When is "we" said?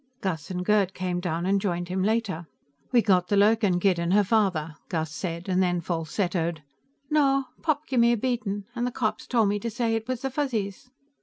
2.91-3.03